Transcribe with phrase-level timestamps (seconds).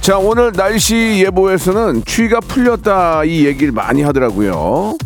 [0.00, 4.96] 자, 오늘 날씨 예보에서는 추위가 풀렸다 이 얘기를 많이 하더라고요.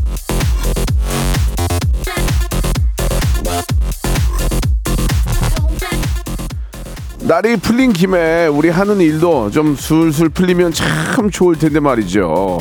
[7.22, 12.58] 날이 풀린 김에 우리 하는 일도 좀 술술 풀리면 참 좋을 텐데 말이죠.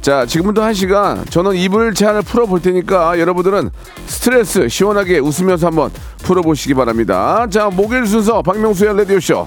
[0.00, 3.70] 자, 지금부터 한 시간 저는 이불 제한을 풀어볼 테니까 여러분들은
[4.06, 5.90] 스트레스 시원하게 웃으면서 한번
[6.22, 7.46] 풀어보시기 바랍니다.
[7.50, 9.46] 자, 목요일 순서 박명수의 라디오쇼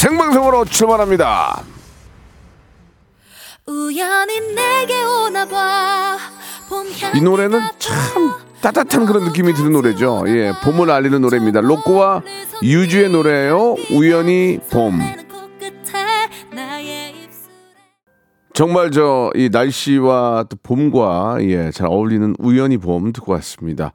[0.00, 1.62] 생방송으로 출발합니다.
[7.14, 7.94] 이 노래는 참
[8.60, 10.24] 따뜻한 그런 느낌이 드는 노래죠.
[10.28, 11.60] 예, 봄을 알리는 노래입니다.
[11.62, 12.22] 로꼬와
[12.62, 13.76] 유주의 노래예요.
[13.92, 15.00] 우연히 봄.
[18.52, 23.92] 정말 저 이 날씨와 또 봄과 예, 잘 어울리는 우연히 봄 듣고 왔습니다.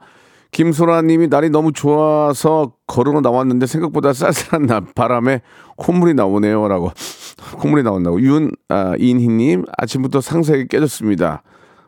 [0.52, 5.40] 김소라님이 날이 너무 좋아서 걸으러 나왔는데 생각보다 쌀쌀한 날 바람에
[5.76, 6.92] 콧물이 나오네요라고
[7.56, 11.42] 콧물이 나온다고 윤인희님 아침부터 상세하게 깨졌습니다.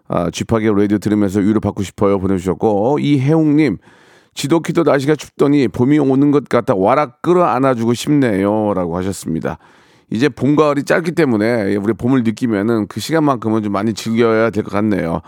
[0.08, 3.78] 아, 쥐파게 라디오 들으면서 위로 받고 싶어요 보내주셨고 이혜웅님
[4.34, 9.58] 지도키도 날씨가 춥더니 봄이 오는 것 같아 와락 끌어 안아주고 싶네요라고 하셨습니다.
[10.10, 14.72] 이제 봄 가을이 짧기 때문에 우리 봄을 느끼면은 그 시간만큼은 좀 많이 즐겨야 될 것
[14.72, 15.20] 같네요.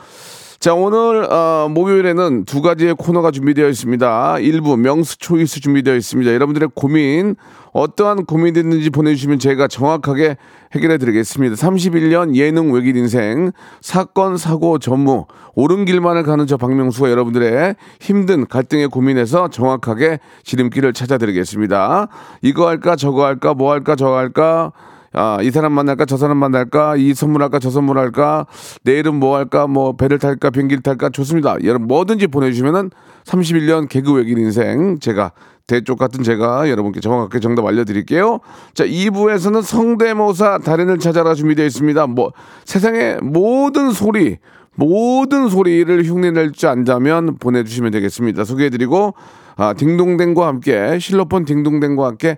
[0.58, 4.38] 자 오늘 어, 목요일에는 두 가지의 코너가 준비되어 있습니다.
[4.38, 6.32] 일부 명수 초이스 준비되어 있습니다.
[6.32, 7.36] 여러분들의 고민
[7.72, 10.38] 어떠한 고민이 있는지 보내주시면 제가 정확하게
[10.72, 11.56] 해결해 드리겠습니다.
[11.56, 13.52] 31년 예능 외길 인생
[13.82, 21.18] 사건 사고 전무 옳은 길만을 가는 저 박명수가 여러분들의 힘든 갈등의 고민에서 정확하게 지름길을 찾아
[21.18, 22.08] 드리겠습니다.
[22.40, 24.72] 이거 할까 저거 할까 뭐 할까 저거 할까
[25.18, 28.46] 아, 이 사람 만날까 저 사람 만날까 이 선물할까 저 선물할까
[28.82, 31.56] 내일은 뭐 할까 뭐 배를 탈까 비행기를 탈까 좋습니다.
[31.64, 32.90] 여러분 뭐든지 보내주시면은
[33.24, 35.32] 31년 개그 외길 인생 제가
[35.66, 38.40] 대쪽 같은 제가 여러분께 정확하게 정답 알려드릴게요.
[38.74, 42.06] 자 2부에서는 성대모사 달인을 찾아라 준비되어 있습니다.
[42.08, 42.32] 뭐
[42.66, 44.36] 세상의 모든 소리
[44.74, 48.44] 모든 소리를 흉내낼 줄 안다면 보내주시면 되겠습니다.
[48.44, 49.14] 소개해드리고
[49.56, 52.36] 아, 딩동댕과 함께 실로폰 딩동댕과 함께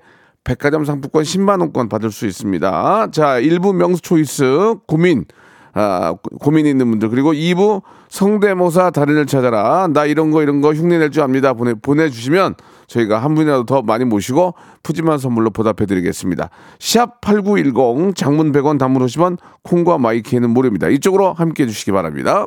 [0.48, 3.09] 백화점 상품권 10만 원권 받을 수 있습니다.
[3.12, 5.26] 자, 1부 명수 초이스 고민
[5.75, 9.88] 아, 고민 있는 분들 그리고 2부 성대모사 달인을 찾아라.
[9.92, 11.53] 나 이런 거 이런 거 흉내낼 줄 압니다.
[11.53, 12.54] 보내 보내주시면
[12.87, 16.48] 저희가 한 분이라도 더 많이 모시고 푸짐한 선물로 보답해 드리겠습니다.
[16.81, 20.88] 샵 8910 장문 100원 단문 50원 콩과 마이키에는 무료입니다.
[20.88, 22.47] 이쪽으로 함께 해 주시기 바랍니다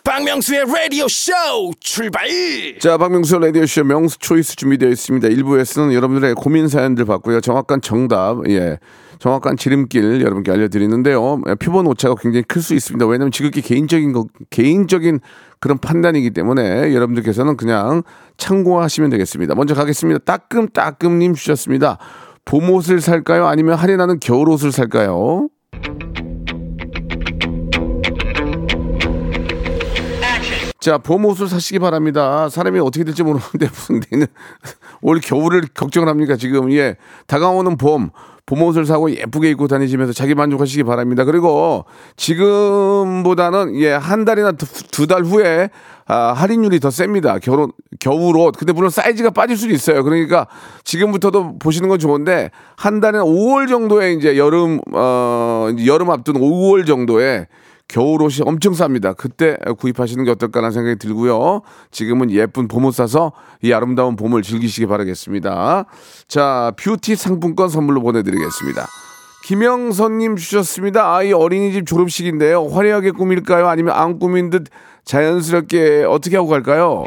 [0.03, 1.31] 박명수의 라디오 쇼
[1.79, 2.27] 출발.
[2.79, 5.27] 자, 박명수 라디오 쇼 명수 초이스 준비되어 있습니다.
[5.27, 7.41] 1부에서는 여러분들의 고민 사연들 받고요.
[7.41, 8.79] 정확한 정답, 예.
[9.19, 11.41] 정확한 지름길 여러분께 알려드리는데요.
[11.47, 13.05] 예, 표본 오차가 굉장히 클 수 있습니다.
[13.05, 15.19] 왜냐하면 지극히 개인적인 거, 개인적인
[15.59, 18.01] 그런 판단이기 때문에 여러분들께서는 그냥
[18.37, 19.53] 참고하시면 되겠습니다.
[19.53, 20.19] 먼저 가겠습니다.
[20.25, 21.99] 따끔따끔님 주셨습니다.
[22.45, 23.45] 봄옷을 살까요?
[23.45, 25.49] 아니면 할인하는 겨울옷을 살까요?
[30.81, 32.49] 자, 봄 옷을 사시기 바랍니다.
[32.49, 34.27] 사람이 어떻게 될지 모르는데 무슨 내년
[35.03, 36.71] 올 겨울을 걱정을 합니까 지금?
[36.73, 36.95] 예,
[37.27, 38.09] 다가오는 봄.
[38.47, 41.23] 봄 옷을 사고 예쁘게 입고 다니시면서 자기 만족하시기 바랍니다.
[41.23, 41.85] 그리고
[42.17, 45.69] 지금보다는 예, 한 달이나 두 달 후에
[46.07, 47.37] 아, 할인율이 더 셉니다.
[47.37, 48.55] 결혼 겨울 옷.
[48.57, 50.03] 근데 물론 사이즈가 빠질 수도 있어요.
[50.03, 50.47] 그러니까
[50.83, 57.45] 지금부터도 보시는 건 좋은데 한 달에 5월 정도에 이제 여름 어 여름 앞둔 5월 정도에
[57.91, 59.15] 겨울옷이 엄청 쌉니다.
[59.15, 61.61] 그때 구입하시는 게 어떨까라는 생각이 들고요.
[61.91, 65.85] 지금은 예쁜 봄옷 사서 이 아름다운 봄을 즐기시기 바라겠습니다.
[66.29, 68.87] 자, 뷰티 상품권 선물로 보내드리겠습니다.
[69.43, 71.15] 김영선님 주셨습니다.
[71.15, 72.67] 아이 어린이집 졸업식인데요.
[72.67, 73.67] 화려하게 꾸밀까요?
[73.67, 74.67] 아니면 안 꾸민 듯
[75.03, 77.03] 자연스럽게 어떻게 하고 갈까요?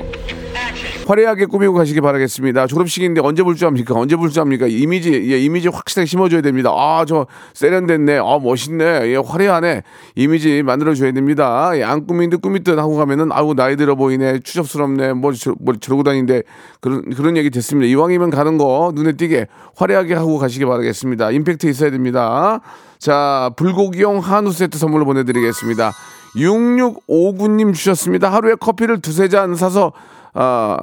[1.07, 2.67] 화려하게 꾸미고 가시기 바라겠습니다.
[2.67, 3.95] 졸업식인데 언제 압니까?
[3.95, 4.67] 언제 압니까?
[4.67, 6.71] 이미지, 예, 이미지 확실하게 심어줘야 됩니다.
[6.71, 8.19] 아, 저 세련됐네.
[8.19, 8.85] 아, 멋있네.
[8.85, 9.83] 예, 화려하네.
[10.15, 11.71] 이미지 만들어줘야 됩니다.
[11.75, 14.41] 예, 안 꾸민 듯 꾸민 듯 하고 가면은, 아우, 나이 들어 보이네.
[14.41, 15.13] 추접스럽네.
[15.13, 16.43] 뭐, 저, 뭐 저러고 다니는데
[16.81, 17.87] 그런, 그런 얘기 됐습니다.
[17.91, 19.47] 이왕이면 가는 거 눈에 띄게
[19.77, 21.31] 화려하게 하고 가시기 바라겠습니다.
[21.31, 22.61] 임팩트 있어야 됩니다.
[22.99, 25.93] 자, 불고기용 한우 세트 선물로 보내드리겠습니다.
[26.37, 28.33] 6659님 주셨습니다.
[28.33, 29.93] 하루에 커피를 두세 잔 사서,
[30.35, 30.77] 아,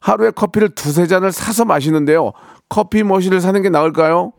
[0.00, 2.32] 하루에 커피를 두세 잔을 사서 마시는데요.
[2.68, 4.32] 커피 머신을 사는 게 나을까요?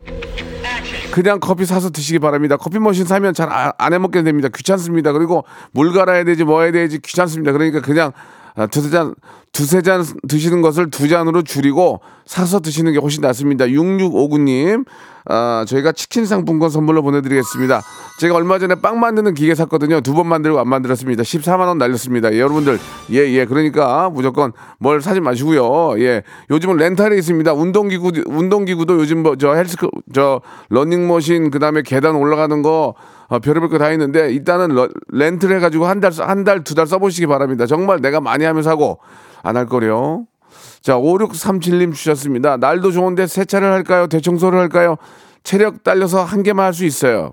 [1.12, 2.56] 그냥 커피 사서 드시기 바랍니다.
[2.56, 4.48] 커피 머신 사면 잘 안 해먹게 됩니다.
[4.54, 5.12] 귀찮습니다.
[5.12, 7.50] 그리고 물 갈아야 되지 뭐 해야 되지 귀찮습니다.
[7.52, 8.12] 그러니까 그냥 아,
[8.70, 9.14] 두세 잔
[9.52, 13.66] 두세 잔 드시는 것을 두 잔으로 줄이고 사서 드시는 게 훨씬 낫습니다.
[13.66, 14.84] 6659님
[15.26, 17.82] 아, 저희가 치킨 상품권 선물로 보내드리겠습니다.
[18.20, 20.00] 제가 얼마 전에 빵 만드는 기계 샀거든요.
[20.00, 21.22] 두 번 만들고 안 만들었습니다.
[21.22, 22.32] 14만 원 날렸습니다.
[22.32, 22.78] 예, 여러분들
[23.10, 26.00] 예 예 그러니까 무조건 뭘 사지 마시고요.
[26.00, 27.52] 예 요즘은 렌탈에 있습니다.
[27.52, 29.76] 운동기구 운동기구도 요즘 뭐 저 헬스
[30.14, 32.94] 저 러닝머신 그 다음에 계단 올라가는 거
[33.30, 36.86] 어, 별의별 거 다 있는데 일단은 러- 렌트를 해가지고 한 달 한 달 두 달
[36.86, 37.64] 써보시기 바랍니다.
[37.66, 38.98] 정말 내가 많이 하면서 하고
[39.42, 40.26] 안 할 거요.
[40.82, 42.56] 자, 5637님 주셨습니다.
[42.56, 44.06] 날도 좋은데 세차를 할까요?
[44.08, 44.96] 대청소를 할까요?
[45.44, 47.32] 체력 딸려서 한 개만 할 수 있어요.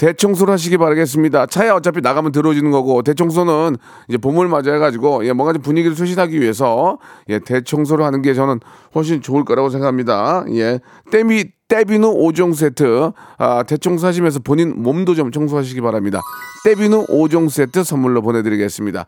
[0.00, 1.44] 대청소를 하시기 바라겠습니다.
[1.46, 3.76] 차에 어차피 나가면 들어오지는 거고 대청소는
[4.08, 6.98] 이제 봄을 맞아 해가지고 예, 뭔가 좀 분위기를 소실하기 위해서
[7.28, 8.60] 예, 대청소를 하는 게 저는
[8.94, 10.46] 훨씬 좋을 거라고 생각합니다.
[10.52, 10.80] 예,
[11.10, 16.20] 떼비 떼비누 5종 세트 아, 대청소 하시면서 본인 몸도 좀 청소하시기 바랍니다.
[16.64, 19.04] 떼비누 5종 세트 선물로 보내드리겠습니다.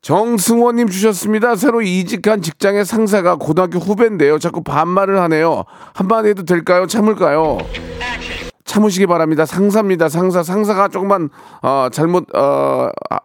[0.00, 1.54] 정승원님 주셨습니다.
[1.56, 4.38] 새로 이직한 직장의 상사가 고등학교 후배인데요.
[4.38, 5.64] 자꾸 반말을 하네요.
[5.92, 6.86] 한마디 해도 될까요?
[6.86, 7.58] 참을까요?
[8.64, 9.44] 참으시기 바랍니다.
[9.46, 10.08] 상사입니다.
[10.08, 10.42] 상사.
[10.42, 11.28] 상사가 조금만
[11.62, 13.18] 어, 잘못 어, 아,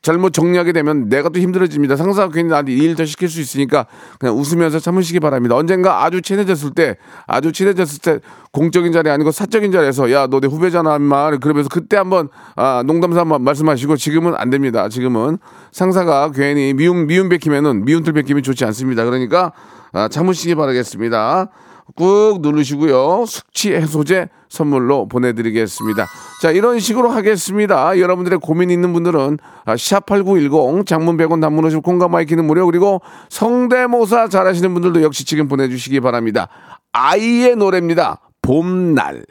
[0.00, 1.96] 잘못 정리하게 되면 내가 또 힘들어집니다.
[1.96, 3.86] 상사가 괜히 나한테 일 더 시킬 수 있으니까
[4.18, 5.56] 그냥 웃으면서 참으시기 바랍니다.
[5.56, 6.96] 언젠가 아주 친해졌을 때,
[7.26, 8.20] 아주 친해졌을 때
[8.52, 11.38] 공적인 자리 아니고 사적인 자리에서 야, 너 내 후배잖아, 인마.
[11.38, 14.90] 그러면서 그때 한번 아, 농담 삼아 말씀하시고 지금은 안 됩니다.
[14.90, 15.38] 지금은
[15.72, 19.04] 상사가 괜히 미움, 미운털 박히면은 미운털 박히면 좋지 않습니다.
[19.06, 19.52] 그러니까
[19.94, 21.48] 아, 참으시기 바라겠습니다.
[21.96, 23.24] 꾹 누르시고요.
[23.26, 26.06] 숙취 해소제 선물로 보내드리겠습니다.
[26.42, 27.98] 자, 이런 식으로 하겠습니다.
[27.98, 33.00] 여러분들의 고민 있는 분들은 아, 샵8910 장문 100원 단문 50 콩과 my K는 무료 그리고
[33.28, 36.48] 성대모사 잘하시는 분들도 역시 지금 보내주시기 바랍니다.
[36.92, 38.20] 아이의 노래입니다.
[38.42, 39.24] 봄날.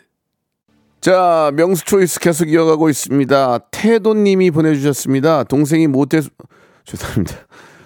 [1.02, 3.60] 자, 명수 초이스 계속 이어가고 있습니다.
[3.72, 5.44] 태도님이 보내주셨습니다.
[5.44, 6.22] 동생이 모태,
[6.86, 7.36] 죄송합니다.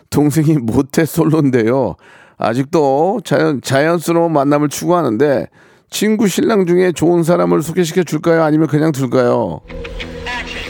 [0.09, 1.95] 동생이 모태 솔로인데요.
[2.37, 5.47] 아직도 자연, 자연스러운 만남을 추구하는데
[5.89, 8.43] 친구 신랑 중에 좋은 사람을 소개시켜 줄까요?
[8.43, 9.61] 아니면 그냥 둘까요?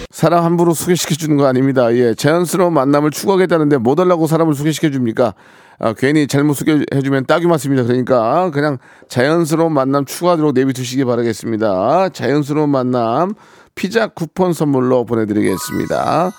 [0.09, 1.93] 사람 함부로 소개시켜 주는 거 아닙니다.
[1.93, 5.35] 예, 자연스러운 만남을 추구하겠다는데 뭐 달라고 사람을 소개시켜 줍니까?
[5.79, 7.83] 아, 괜히 잘못 소개해 주면 딱이 맞습니다.
[7.83, 8.79] 그러니까 그냥
[9.09, 12.09] 자연스러운 만남 추구하도록 내비두시기 바라겠습니다.
[12.09, 13.35] 자연스러운 만남
[13.75, 16.31] 피자 쿠폰 선물로 보내드리겠습니다.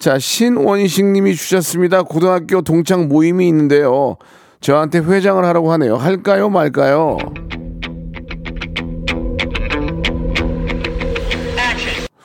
[0.00, 2.02] 자, 신원식 님이 주셨습니다.
[2.02, 4.16] 고등학교 동창 모임이 있는데요.
[4.62, 5.96] 저한테 회장을 하라고 하네요.
[5.96, 7.18] 할까요, 말까요?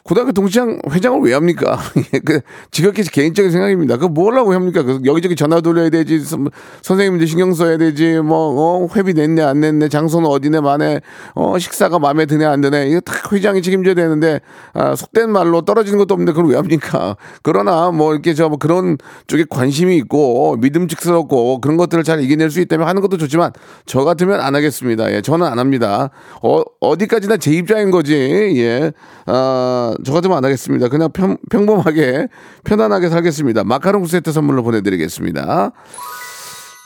[0.07, 1.77] 고등학교 동창 회장을 왜 합니까?
[2.13, 2.39] 예, 그
[2.71, 3.97] 지극히 개인적인 생각입니다.
[3.97, 4.81] 그 뭐라고 합니까?
[4.83, 6.47] 그 여기저기 전화 돌려야 되지, 선-
[6.81, 11.01] 선생님들 신경 써야 되지, 뭐 어, 회비 냈네 안 냈네, 장소는 어디네 마네,
[11.35, 14.39] 어 식사가 마음에 드네 안 드네, 이거 다 회장이 책임져야 되는데
[14.73, 17.17] 아, 속된 말로 떨어지는 것도 없는데 그걸 왜 합니까?
[17.43, 18.97] 그러나 뭐 이렇게 저 뭐 그런
[19.27, 23.51] 쪽에 관심이 있고 믿음직스럽고 그런 것들을 잘 이겨낼 수 있다면 하는 것도 좋지만
[23.85, 25.11] 저 같으면 안 하겠습니다.
[25.11, 26.11] 예, 저는 안 합니다.
[26.41, 28.13] 어, 어디까지나 제 입장인 거지.
[28.55, 28.93] 예.
[29.25, 30.87] 아, 저 같으면 안 하겠습니다.
[30.89, 32.27] 그냥 평, 평범하게
[32.63, 33.63] 편안하게 살겠습니다.
[33.63, 35.71] 마카롱 세트 선물로 보내드리겠습니다.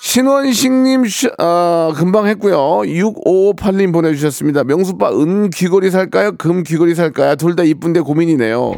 [0.02, 2.58] 신원식님 시- 아, 금방 했고요.
[2.86, 4.64] 6558님 보내주셨습니다.
[4.64, 6.32] 명수빠 은 귀걸이 살까요?
[6.38, 7.36] 금 귀걸이 살까요?
[7.36, 8.74] 둘 다 이쁜데 고민이네요.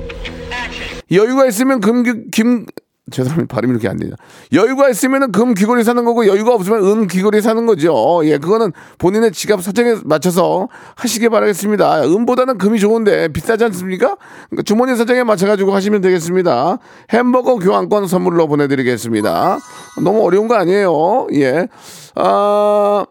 [1.11, 2.65] 여유가 있으면 금, 귀- 김,
[3.12, 3.53] 죄송합니다.
[3.53, 4.13] 발음이 이렇게 안 되냐.
[4.53, 8.22] 여유가 있으면 금 귀걸이 사는 거고, 여유가 없으면 은 귀걸이 사는 거죠.
[8.24, 12.03] 예, 그거는 본인의 지갑 사정에 맞춰서 하시길 바라겠습니다.
[12.05, 14.15] 은보다는 금이 좋은데 비싸지 않습니까?
[14.50, 16.77] 그러니까 주머니 사정에 맞춰가지고 하시면 되겠습니다.
[17.10, 19.60] 햄버거 교환권 선물로 보내드리겠습니다.
[20.01, 21.27] 너무 어려운 거 아니에요.
[21.33, 21.67] 예.
[22.15, 23.05] 아,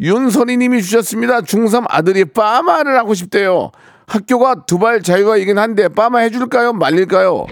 [0.00, 1.42] 윤선희 님이 주셨습니다.
[1.42, 3.70] 중3 아들이 빠마를 하고 싶대요.
[4.08, 6.72] 학교가 두발 자유가이긴 한데 빠마 해줄까요?
[6.72, 7.46] 말릴까요?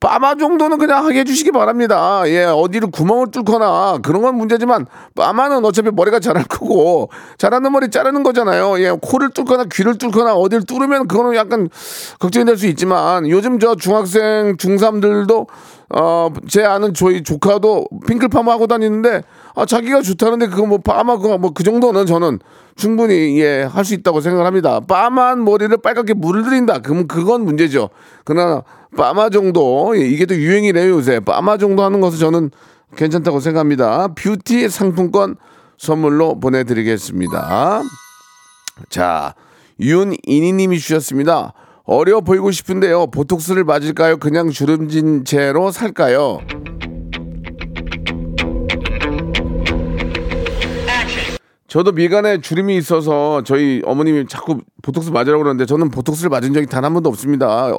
[0.00, 2.22] 빠마 정도는 그냥 하게 해주시기 바랍니다.
[2.26, 4.86] 예, 어디를 구멍을 뚫거나 그런 건 문제지만
[5.16, 8.78] 빠마는 어차피 머리가 자랄 거고 자라는 머리 자르는 거잖아요.
[8.80, 11.68] 예, 코를 뚫거나 귀를 뚫거나 어디를 뚫으면 그거는 약간
[12.20, 15.46] 걱정이 될 수 있지만 요즘 저 중학생 중3들도
[15.90, 19.22] 어, 제 아는 저희 조카도 핑클 파마 하고 다니는데
[19.56, 22.38] 아, 자기가 좋다는데 그거 뭐 파마 그거 뭐 그 정도는 저는
[22.76, 24.78] 충분히 예, 할 수 있다고 생각을 합니다.
[24.86, 26.78] 빠만 머리를 빨갛게 물을 들인다.
[26.80, 27.88] 그러면 그건 문제죠.
[28.24, 28.62] 그러나
[28.96, 31.20] 빠마 정도 예, 이게 또 유행이래요, 요새.
[31.20, 32.50] 빠마 정도 하는 것은 저는
[32.96, 34.08] 괜찮다고 생각합니다.
[34.14, 35.36] 뷰티 상품권
[35.76, 37.82] 선물로 보내 드리겠습니다.
[38.88, 39.34] 자,
[39.80, 41.52] 윤이니 님이 주셨습니다.
[41.84, 43.08] 어려 보이고 싶은데요.
[43.08, 44.18] 보톡스를 맞을까요?
[44.18, 46.40] 그냥 주름진 채로 살까요?
[51.68, 56.84] 저도 미간에 주름이 있어서 저희 어머님이 자꾸 보톡스 맞으라고 그러는데 저는 보톡스를 맞은 적이 단
[56.84, 57.70] 한 번도 없습니다.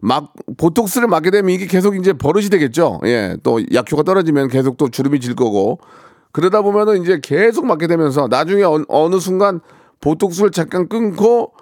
[0.00, 3.00] 막 보톡스를 맞게 되면 이게 계속 이제 버릇이 되겠죠.
[3.04, 5.78] 예, 또 약효가 떨어지면 계속 또 주름이 질 거고
[6.32, 9.60] 그러다 보면은 이제 계속 맞게 되면서 나중에 어, 어느 순간
[10.00, 11.52] 보톡스를 잠깐 끊고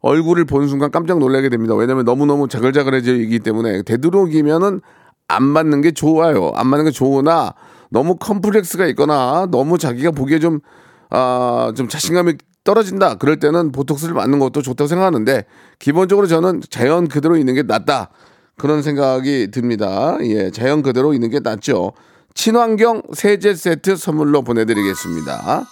[0.00, 1.74] 얼굴을 보는 순간 깜짝 놀라게 됩니다.
[1.74, 4.80] 왜냐면 너무너무 자글자글해지기 때문에 되도록이면은
[5.26, 6.52] 안 맞는 게 좋아요.
[6.54, 7.54] 안 맞는 게 좋으나
[7.90, 10.60] 너무 컴플렉스가 있거나 너무 자기가 보기에 좀,
[11.14, 13.16] 아, 좀 자신감이 떨어진다.
[13.16, 15.44] 그럴 때는 보톡스를 맞는 것도 좋다고 생각하는데
[15.78, 18.08] 기본적으로 저는 자연 그대로 있는 게 낫다.
[18.56, 20.16] 그런 생각이 듭니다.
[20.22, 21.92] 예, 자연 그대로 있는 게 낫죠.
[22.34, 25.66] 친환경 세제 세트 선물로 보내드리겠습니다.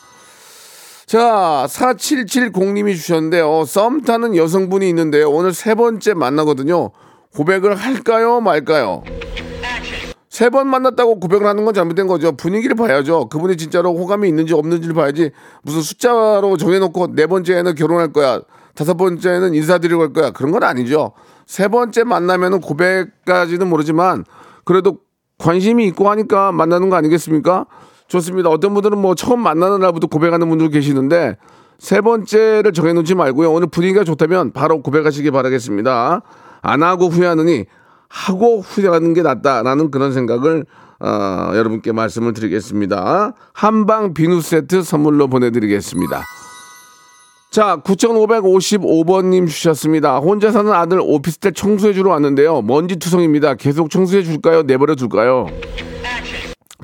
[1.06, 3.64] 자, 4770님이 주셨는데요.
[3.64, 5.30] 썸 타는 여성분이 있는데요.
[5.30, 6.90] 오늘 세 번째 만나거든요.
[7.34, 9.02] 고백을 할까요, 말까요?
[10.40, 12.32] 세 번 만났다고 고백을 하는 건 잘못된 거죠.
[12.32, 13.28] 분위기를 봐야죠.
[13.28, 15.32] 그분이 진짜로 호감이 있는지 없는지를 봐야지.
[15.62, 18.40] 무슨 숫자로 정해놓고 네 번째에는 결혼할 거야.
[18.74, 20.30] 다섯 번째는 인사드리고 할 거야.
[20.30, 21.12] 그런 건 아니죠.
[21.44, 24.24] 세 번째 만나면은 고백까지는 모르지만
[24.64, 25.00] 그래도
[25.36, 27.66] 관심이 있고 하니까 만나는 거 아니겠습니까?
[28.08, 28.48] 좋습니다.
[28.48, 31.36] 어떤 분들은 뭐 처음 만나는 날부터 고백하는 분들 계시는데
[31.78, 33.52] 세 번째를 정해놓지 말고요.
[33.52, 36.22] 오늘 분위기가 좋다면 바로 고백하시기 바라겠습니다.
[36.62, 37.66] 안 하고 후회하느니
[38.10, 40.66] 하고 후회하는 게 낫다라는 그런 생각을
[40.98, 43.32] 어, 여러분께 말씀을 드리겠습니다.
[43.54, 46.22] 한방 비누 세트 선물로 보내드리겠습니다.
[47.50, 50.18] 자, 9,555번님 주셨습니다.
[50.18, 52.62] 혼자 사는 아들 오피스텔 청소해주러 왔는데요.
[52.62, 53.54] 먼지 투성입니다.
[53.54, 54.62] 계속 청소해 줄까요?
[54.62, 55.46] 내버려 둘까요?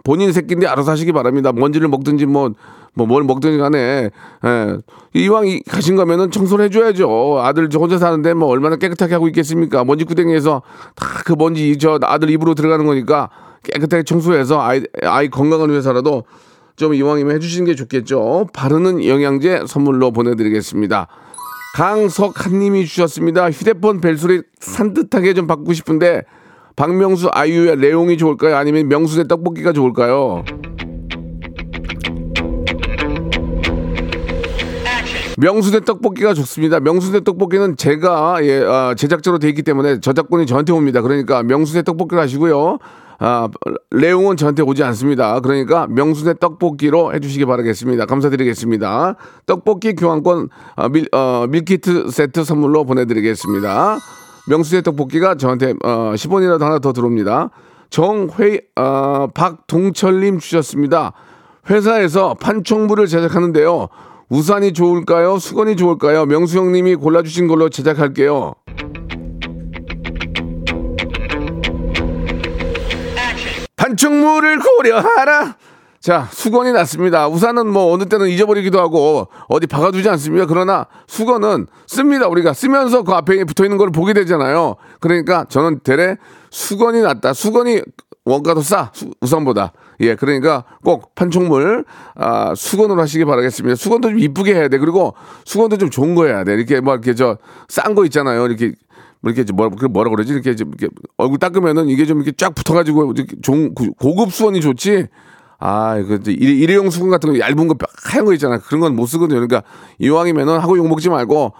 [0.05, 1.53] 본인 새끼인데 알아서 하시기 바랍니다.
[1.53, 2.51] 먼지를 먹든지 뭐,
[2.95, 4.11] 뭐 뭘 먹든지 간에,
[4.45, 4.77] 예.
[5.15, 7.41] 이왕 이- 가신 거면은 청소를 해줘야죠.
[7.43, 9.85] 아들 저 혼자 사는데 뭐 얼마나 깨끗하게 하고 있겠습니까?
[9.85, 10.63] 먼지 구덩이에서
[10.95, 13.29] 다 그 먼지 저 아들 입으로 들어가는 거니까
[13.65, 16.25] 깨끗하게 청소해서 아이, 아이 건강을 위해서라도
[16.77, 18.49] 좀 이왕이면 해주시는 게 좋겠죠.
[18.53, 21.09] 바르는 영양제 선물로 보내드리겠습니다.
[21.75, 23.51] 강석한님이 주셨습니다.
[23.51, 26.23] 휴대폰 벨소리 산뜻하게 좀 바꾸고 싶은데
[26.77, 28.57] 박명수 아이유의 레옹이 좋을까요?
[28.57, 30.45] 아니면 명수의 떡볶이가 좋을까요?
[35.39, 36.81] 명수대 떡볶이가 좋습니다.
[36.81, 41.01] 명수대 떡볶이는 제가 예, 아, 제작자로 돼 있기 때문에 저작권이 저한테 옵니다.
[41.01, 42.79] 그러니까 명수대 떡볶이를 하시고요.
[43.19, 43.49] 아,
[43.91, 45.41] 레옹은 저한테 오지 않습니다.
[45.41, 48.05] 그러니까 명수대 떡볶이로 해주시기 바라겠습니다.
[48.05, 49.17] 감사드리겠습니다.
[49.47, 53.99] 떡볶이 교환권 아, 밀, 어, 밀키트 세트 선물로 보내드리겠습니다.
[54.49, 57.51] 명수대 떡볶이가 저한테 어, 10원이라도 하나 더 들어옵니다.
[57.91, 61.13] 정회 어, 박동철님 주셨습니다.
[61.69, 63.89] 회사에서 판촉물을 제작하는데요.
[64.29, 65.39] 우산이 좋을까요?
[65.39, 66.27] 수건이 좋을까요?
[66.27, 68.55] 명수 형님이 골라주신 걸로 제작할게요.
[73.77, 75.57] 판촉물을 고려하라.
[76.01, 77.27] 자, 수건이 낫습니다.
[77.29, 80.47] 우산은 뭐 어느 때는 잊어버리기도 하고 어디 박아두지 않습니까?
[80.47, 82.29] 그러나 수건은 씁니다.
[82.29, 84.77] 우리가 쓰면서 그 앞에 붙어 있는 걸 보게 되잖아요.
[85.01, 86.17] 그러니까 저는 대래
[86.51, 87.33] 수건이 낫다.
[87.33, 87.83] 수건이
[88.25, 88.91] 원가도 싸.
[88.93, 89.73] 수- 우산보다.
[90.01, 91.85] 예, 그러니까 꼭 판촉물
[92.15, 93.75] 아, 수건으로 하시기 바라겠습니다.
[93.77, 94.79] 수건도 좀 이쁘게 해야 돼.
[94.79, 96.55] 그리고 수건도 좀 좋은 거 해야 돼.
[96.55, 97.39] 이렇게 뭐 이렇게 저
[97.69, 98.47] 싼 거 있잖아요.
[98.47, 98.73] 이렇게
[99.21, 100.33] 뭐 이렇게 뭐라 그 뭐라 그러지?
[100.33, 103.35] 이렇게 좀 이렇게 얼굴 닦으면은 이게 좀 이렇게 쫙 붙어가지고 이렇게
[103.75, 105.07] 고- 고급 수건이 좋지.
[105.59, 108.59] 아, 그 일회- 일회용 수건 같은 거 얇은 거 하얀 거 있잖아.
[108.59, 109.41] 그런 건 못 쓰거든요.
[109.41, 109.63] 그러니까
[109.99, 111.53] 이왕이면은 하고 욕 먹지 말고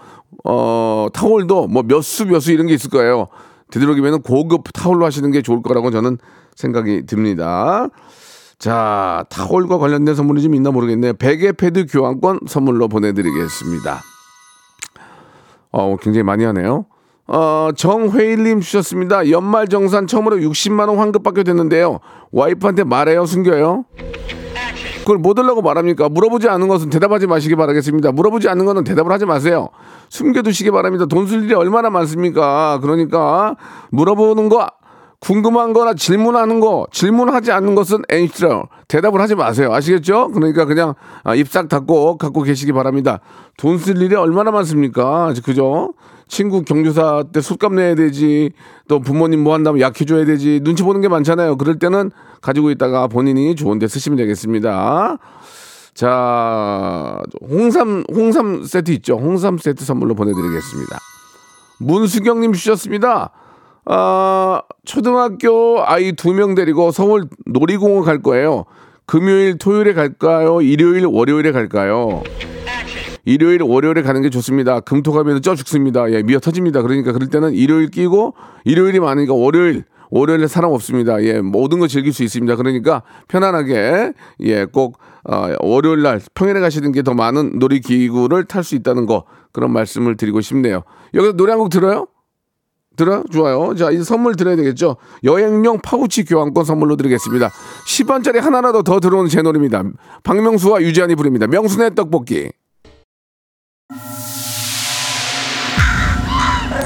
[0.45, 3.27] 어 타월도 뭐 몇 수 몇 수 이런 게 있을 거예요.
[3.71, 6.17] 되도록이면은 고급 타월로 하시는 게 좋을 거라고 저는
[6.55, 7.87] 생각이 듭니다.
[8.59, 11.13] 자, 타월과 관련된 선물이 좀 있나 모르겠네요.
[11.13, 14.01] 베개 패드 교환권 선물로 보내드리겠습니다.
[15.71, 16.85] 어, 굉장히 많이 하네요.
[17.27, 19.29] 어, 정회일님 주셨습니다.
[19.31, 21.99] 연말 정산 처음으로 60만 원 환급 받게 됐는데요.
[22.31, 23.25] 와이프한테 말해요?
[23.25, 23.85] 숨겨요?
[24.99, 26.09] 그걸 뭐 달라고 말합니까?
[26.09, 28.11] 물어보지 않은 것은 대답하지 마시기 바라겠습니다.
[28.11, 29.69] 물어보지 않는 것은 대답을 하지 마세요.
[30.09, 31.05] 숨겨두시기 바랍니다.
[31.05, 32.79] 돈 쓸 일이 얼마나 많습니까?
[32.81, 33.55] 그러니까
[33.91, 34.67] 물어보는 거
[35.19, 39.73] 궁금한 거나 질문하는 거, 질문하지 않는 것은 NC라 대답을 하지 마세요.
[39.73, 40.29] 아시겠죠?
[40.29, 40.93] 그러니까 그냥
[41.23, 43.19] 아, 입싹 닫고 갖고 계시기 바랍니다.
[43.57, 45.33] 돈 쓸 일이 얼마나 많습니까?
[45.43, 45.93] 그죠?
[46.27, 48.51] 친구 경조사 때 술값 내야 되지,
[48.87, 51.57] 또 부모님 뭐 한다면 약해 줘야 되지, 눈치 보는 게 많잖아요.
[51.57, 55.17] 그럴 때는 가지고 있다가 본인이 좋은데 쓰시면 되겠습니다.
[55.95, 57.17] 자,
[57.49, 59.15] 홍삼, 홍삼 세트 있죠?
[59.15, 60.99] 홍삼 세트 선물로 보내드리겠습니다.
[61.79, 63.31] 문수경님 주셨습니다.
[63.89, 68.65] 아, 초등학교 아이 두 명 데리고 서울 놀이공원 갈 거예요.
[69.05, 70.61] 금요일, 토요일에 갈까요?
[70.61, 72.21] 일요일, 월요일에 갈까요?
[73.23, 74.81] 일요일, 월요일에 가는 게 좋습니다.
[74.81, 76.11] 금토 가면 쪄 죽습니다.
[76.11, 76.81] 예, 미어 터집니다.
[76.81, 78.33] 그러니까 그럴 때는 일요일 끼고
[78.65, 81.21] 일요일이 많으니까 월요일, 월요일에 사람 없습니다.
[81.23, 82.55] 예, 모든 거 즐길 수 있습니다.
[82.57, 88.75] 그러니까 편안하게 예, 꼭 어, 월요일 날 평일에 가시는 게 더 많은 놀이기구를 탈 수
[88.75, 90.83] 있다는 거 그런 말씀을 드리고 싶네요.
[91.13, 92.07] 여기서 노래 한 곡 들어요?
[92.97, 93.23] 들어요?
[93.31, 93.73] 좋아요.
[93.75, 94.97] 자, 이제 선물 드려야 되겠죠?
[95.23, 97.49] 여행용 파우치 교환권 선물로 드리겠습니다.
[97.87, 99.83] 10원짜리 하나라도 더 들어오는 제 노래입니다.
[100.23, 101.47] 박명수와 유지한이 부릅니다.
[101.47, 102.51] 명순의 떡볶이.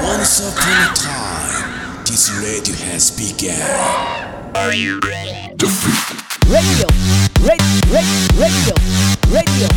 [0.04, 3.56] Once upon a time, this radio has begun.
[6.48, 6.86] Radio,
[7.42, 8.74] radio, radio, radio,
[9.30, 9.68] radio.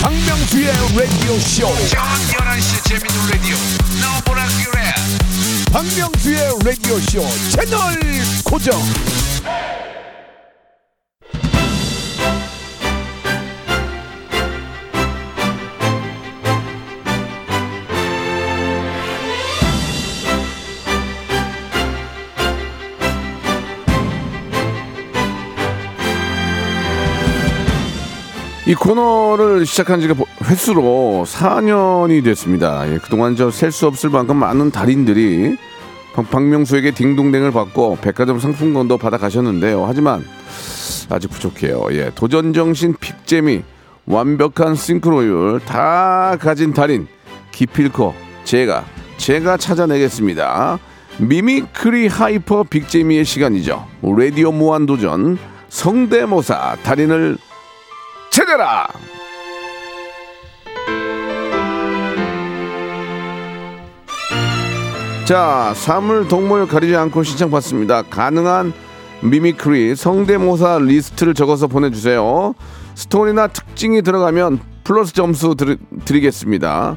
[0.00, 1.66] 박명수의 라디오 쇼.
[1.88, 3.56] 저녁 11시 재밌는 라디오.
[4.00, 4.94] 너보라 그래.
[5.72, 7.98] 박명수의 라디오 쇼 채널
[8.44, 8.82] 고정.
[28.66, 30.14] 이 코너를 시작한 지가
[30.44, 32.88] 햇수로 4년이 됐습니다.
[32.92, 35.56] 예, 그동안 저 셀 수 없을 만큼 많은 달인들이
[36.14, 39.84] 박- 박명수에게 딩동댕을 받고 백화점 상품권도 받아 가셨는데요.
[39.86, 40.24] 하지만
[41.10, 41.86] 아직 부족해요.
[41.90, 43.62] 예, 도전 정신, 빅재미,
[44.06, 47.08] 완벽한 싱크로율 다 가진 달인
[47.50, 48.14] 기필코
[48.44, 48.84] 제가
[49.16, 50.78] 제가 찾아내겠습니다.
[51.18, 53.86] mimicry hyper 빅재미의 시간이죠.
[54.16, 55.36] 라디오 무한 도전
[55.68, 57.38] 성대모사 달인을
[58.46, 58.88] 찾아라.
[65.24, 68.02] 자, 사물 동물 가리지 않고 신청 받습니다.
[68.02, 68.72] 가능한
[69.22, 72.54] mimicry 성대모사 리스트를 적어서 보내주세요.
[72.96, 76.96] 스토리나 특징이 들어가면 플러스 점수 드, 드리 겠습니다.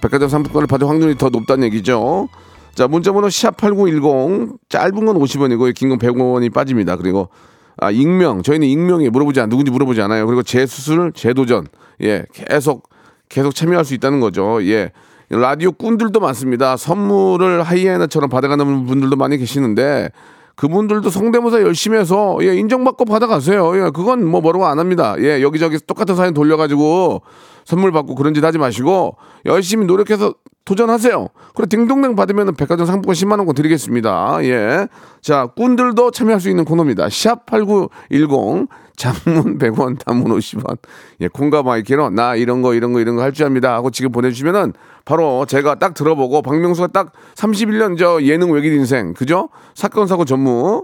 [0.00, 2.28] 백화점 상품권을 받을 확률이 더 높다는 얘기죠.
[2.74, 6.96] 자, 문자번호 샵8910 짧은 건 50원이고 긴 건 100원이 빠집니다.
[6.96, 7.28] 그리고
[7.76, 8.42] 아, 익명.
[8.42, 10.26] 저희는 익명이 물어보지 않, 누군지 물어보지 않아요.
[10.26, 11.66] 그리고 재수술, 재도전.
[12.02, 12.88] 예, 계속,
[13.28, 14.58] 계속 참여할 수 있다는 거죠.
[14.62, 14.92] 예.
[15.30, 16.76] 라디오 꾼들도 많습니다.
[16.76, 20.10] 선물을 하이에나처럼 받아가는 분들도 많이 계시는데,
[20.54, 23.76] 그분들도 성대모사 열심히 해서, 예, 인정받고 받아가세요.
[23.76, 25.16] 예, 그건 뭐 뭐라고 안 합니다.
[25.18, 27.22] 예, 여기저기 똑같은 사연 돌려가지고
[27.64, 31.28] 선물 받고 그런 짓 하지 마시고, 열심히 노력해서 도전하세요.
[31.54, 34.38] 그래 딩동댕 받으면 백화점 상품권 10만 원권 드리겠습니다.
[34.44, 34.88] 예.
[35.20, 37.10] 자, 꾼들도 참여할 수 있는 코너입니다.
[37.10, 40.78] 샵 8910 장문 100원 단문 50원.
[41.20, 43.90] 예, 콩과 my K로 나 이런 거 이런 거 이런 거 할 줄 압니다 하고
[43.90, 44.72] 지금 보내 주시면은
[45.04, 49.12] 바로 제가 딱 들어보고 박명수가 딱 31년 저 예능 외길 인생.
[49.12, 49.50] 그죠?
[49.74, 50.82] 사건 사고 전무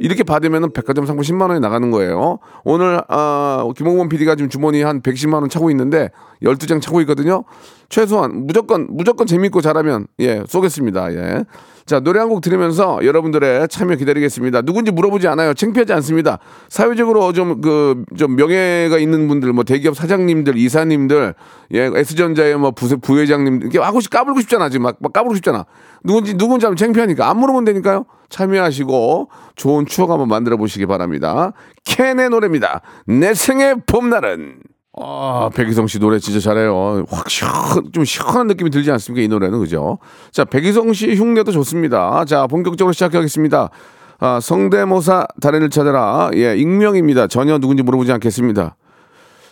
[0.00, 2.38] 이렇게 받으면은 백화점 상품 10만 원이 나가는 거예요.
[2.64, 6.10] 오늘 아, 김홍범 PD가 지금 주머니 한 110만 원 차고 있는데
[6.42, 7.44] 12장 차고 있거든요.
[7.88, 11.12] 최소한 무조건 무조건 재밌고 잘하면 예, 쏘겠습니다.
[11.14, 11.44] 예.
[11.86, 14.60] 자, 노래 한 곡 들으면서 여러분들의 참여 기다리겠습니다.
[14.60, 15.54] 누군지 물어보지 않아요.
[15.54, 16.38] 창피하지 않습니다.
[16.68, 21.34] 사회적으로 좀 그 좀 명예가 있는 분들 뭐 대기업 사장님들, 이사님들,
[21.72, 24.68] 예, S전자의 뭐 부세 부회장님 이렇게 하고 싶 까불고 싶잖아.
[24.68, 25.64] 지금 막, 막 까불고 싶잖아.
[26.04, 28.04] 누군지 누군지 하면 창피하니까 안 물어보면 되니까요.
[28.28, 31.52] 참여하시고 좋은 추억 한번 만들어 보시기 바랍니다.
[31.84, 32.82] 캔의 노래입니다.
[33.06, 34.60] 내 생의 봄날은.
[35.00, 37.04] 아, 백이성 씨 노래 진짜 잘해요.
[37.08, 37.52] 확 시원,
[37.92, 39.22] 좀 시원한 느낌이 들지 않습니까?
[39.24, 39.98] 이 노래는, 그죠?
[40.32, 42.24] 자, 백이성 씨 흉내도 좋습니다.
[42.24, 43.70] 자, 본격적으로 시작하겠습니다.
[44.18, 46.30] 아, 성대모사 달인을 찾아라.
[46.34, 47.28] 예, 익명입니다.
[47.28, 48.74] 전혀 누군지 물어보지 않겠습니다.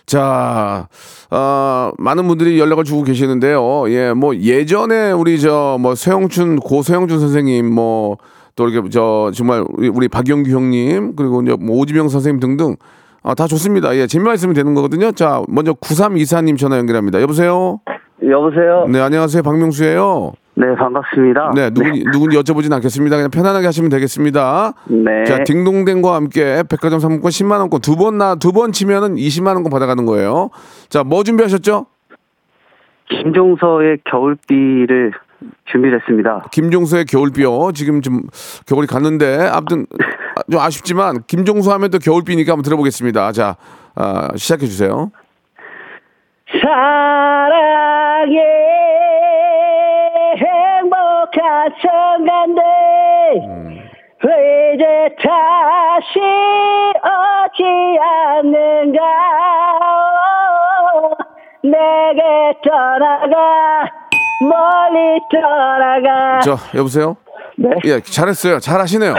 [0.07, 0.89] 자,
[1.31, 3.91] 어, 많은 분들이 연락을 주고 계시는데요.
[3.91, 8.19] 예, 뭐 예전에 우리 저 뭐 서영춘 고 서영춘 선생님 뭐
[8.57, 12.77] 또 이렇게 저 정말 우리, 우리 박영규 형님 그리고 이제 뭐 오지명 선생님 등등
[13.23, 13.95] 아, 다 좋습니다.
[13.97, 15.11] 예, 재미만 있으면 되는 거거든요.
[15.13, 17.21] 자, 먼저 9324님 전화 연결합니다.
[17.21, 17.81] 여보세요?
[18.25, 18.87] 여보세요?
[18.89, 19.43] 네, 안녕하세요.
[19.43, 20.33] 박명수예요.
[20.55, 21.53] 네, 반갑습니다.
[21.55, 23.17] 네, 누군지, 누군지 여쭤보진 않겠습니다.
[23.17, 24.73] 그냥 편안하게 하시면 되겠습니다.
[24.89, 25.25] 네.
[25.25, 29.71] 자, 딩동댕과 함께 백화점 상품권 10만 원권 두 번 나 두 번 치면은 20만 원권
[29.71, 30.51] 받아가는 거예요.
[30.89, 31.87] 자, 뭐 준비하셨죠?
[33.11, 35.13] 김종서의 겨울비를
[35.67, 36.49] 준비됐습니다.
[36.53, 37.73] 김종서의 겨울비요.
[37.73, 38.23] 지금 좀
[38.67, 39.87] 겨울이 갔는데 아무튼
[40.37, 43.33] 아, 좀 아쉽지만 김종서 하면 또 겨울비니까 한번 들어보겠습니다.
[43.33, 43.57] 자
[43.95, 45.11] 아, 시작해 주세요.
[46.63, 48.39] 사랑해
[50.37, 52.63] 행복한 순간들
[54.25, 54.85] 왜 이제
[55.23, 56.19] 다시
[57.05, 57.63] 오지
[58.01, 59.01] 않는가
[61.63, 62.23] 내게
[62.63, 64.06] 떠나가
[64.41, 67.17] 멀리 떠나가 저 여보세요.
[67.57, 67.71] 네.
[67.85, 68.59] 예, 잘했어요.
[68.59, 69.15] 잘하시네요.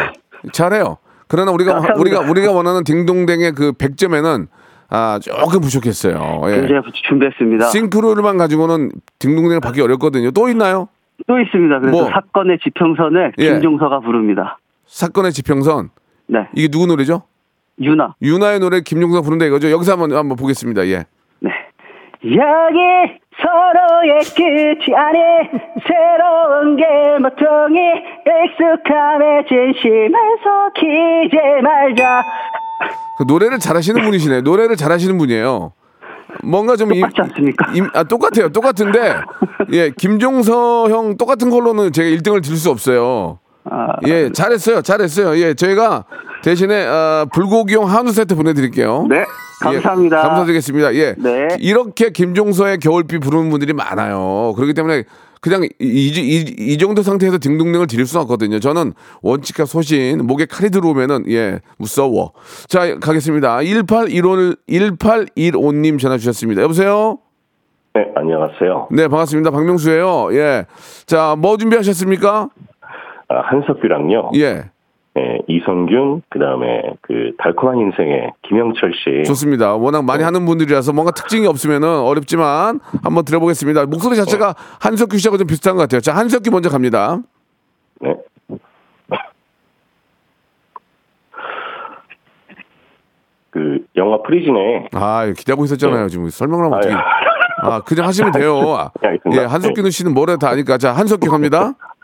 [0.51, 0.97] 잘해요.
[1.27, 1.99] 그러나 우리가 감사합니다.
[1.99, 4.47] 우리가 우리가 원하는 딩동댕의 그 100점에는
[4.89, 6.41] 아 조금 부족했어요.
[6.45, 6.67] 예.
[6.67, 7.65] 제가 준비했습니다.
[7.65, 10.32] 싱크로율만 가지고는 딩동댕을 받기 어렵거든요.
[10.32, 10.88] 또 있나요?
[11.27, 11.80] 또 있습니다.
[11.80, 12.10] 그래서 뭐?
[12.10, 13.51] 사건의 지평선을 예.
[13.51, 14.60] 김종서가 부릅니다.
[14.86, 15.89] 사건의 지평선.
[16.27, 16.47] 네.
[16.56, 17.23] 이게 누구 노래죠?
[17.82, 18.15] 유나.
[18.21, 19.71] 유나의 노래 김종서 부른다 이거죠.
[19.71, 20.88] 여기서 한번 한번 보겠습니다.
[20.88, 21.03] 예.
[21.39, 21.51] 네.
[22.23, 25.21] 여기 서로의 끝이 아닌
[25.88, 27.80] 새로운 계모통이
[28.26, 32.23] 익숙함에 진심에서 기재 말자
[33.17, 34.41] 그 노래를 잘하시는 분이시네.
[34.41, 35.73] 노래를 잘하시는 분이에요.
[36.43, 37.71] 뭔가 좀 임- 똑같지 않습니까?
[37.73, 38.50] 임- 아 똑같아요.
[38.50, 39.15] 똑같은데
[39.71, 43.39] 예 김종서 형 똑같은 걸로는 제가 1등을 드릴 수 없어요.
[43.69, 44.82] 아, 예 잘했어요.
[44.82, 45.38] 잘했어요.
[45.39, 46.06] 예 저희가
[46.43, 49.08] 대신에 아, 불고기용 한우 세트 보내드릴게요.
[49.10, 49.26] 네.
[49.62, 50.17] 감사합니다.
[50.17, 50.93] 예, 감사드리겠습니다.
[50.96, 51.15] 예.
[51.17, 51.48] 네.
[51.60, 54.54] 이렇게 김종서의 겨울비 부르는 분들이 많아요.
[54.56, 55.04] 그렇기 때문에
[55.41, 58.60] 그냥 이, 이, 이- 이 정도 상태에서 딩동댕을 드릴 수는 없거든요.
[58.60, 62.34] 저는 원칙과 소신, 목에 칼이 들어오면은, 예, 무서워.
[62.67, 63.60] 자, 가겠습니다.
[63.63, 66.62] 1815, 1815님 전화 주셨습니다.
[66.63, 67.20] 여보세요?
[67.93, 68.89] 네, 안녕하세요.
[68.91, 69.52] 네, 반갑습니다.
[69.52, 70.65] 박명수예요 예.
[71.06, 72.50] 자, 뭐 준비하셨습니까?
[73.30, 74.32] 아, 한석규랑요.
[74.36, 74.65] 예.
[75.17, 79.23] 네, 이성균, 그 다음에 그 달콤한 인생의 김영철 씨.
[79.25, 79.73] 좋습니다.
[79.75, 83.88] 워낙 많이 하는 분들이라서 뭔가 특징이 없으면은 어렵지만 한번 들어보겠습니다.
[83.88, 86.01] 목소리 자체가 한석규 씨하고 좀 비슷한 것 같아요.
[86.01, 87.17] 자, 한석규 먼저 갑니다.
[87.99, 88.15] 네.
[93.49, 96.10] 그 영화 프리즌에 아, 기대하고 있었잖아요.
[96.10, 96.93] 지금 설명을 하면 어떻게.
[97.63, 98.60] 아, 그냥 하시면 돼요.
[98.75, 99.17] 아, 네.
[99.32, 100.77] 예, 한석규 씨는 뭐래 다 아니까.
[100.77, 101.73] 자, 한석규 갑니다.